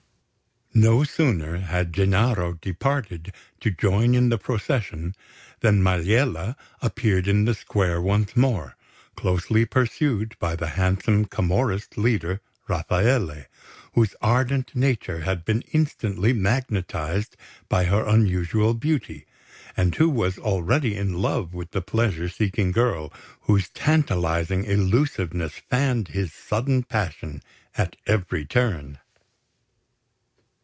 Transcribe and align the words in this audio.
No 0.73 1.03
sooner 1.03 1.57
had 1.57 1.91
Gennaro 1.91 2.53
departed 2.53 3.33
to 3.59 3.71
join 3.71 4.15
in 4.15 4.29
the 4.29 4.37
procession 4.37 5.13
than 5.59 5.83
Maliella 5.83 6.55
appeared 6.81 7.27
in 7.27 7.43
the 7.43 7.53
square 7.53 8.01
once 8.01 8.37
more, 8.37 8.77
closely 9.17 9.65
pursued 9.65 10.33
by 10.39 10.55
the 10.55 10.69
handsome 10.69 11.25
Camorrist 11.25 11.97
leader, 11.97 12.39
Rafaele, 12.69 13.47
whose 13.95 14.15
ardent 14.21 14.73
nature 14.73 15.19
had 15.19 15.43
been 15.43 15.59
instantly 15.73 16.31
magnetised 16.31 17.35
by 17.67 17.83
her 17.83 18.07
unusual 18.07 18.73
beauty, 18.73 19.25
and 19.75 19.93
who 19.95 20.09
was 20.09 20.37
already 20.39 20.95
in 20.95 21.15
love 21.21 21.53
with 21.53 21.71
the 21.71 21.81
pleasure 21.81 22.29
seeking 22.29 22.71
girl, 22.71 23.11
whose 23.41 23.67
tantalising 23.67 24.63
elusiveness 24.63 25.51
fanned 25.69 26.07
his 26.07 26.31
sudden 26.33 26.81
passion 26.81 27.43
at 27.77 27.97
every 28.07 28.45
turn. 28.45 28.97